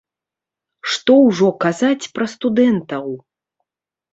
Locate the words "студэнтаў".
2.33-3.05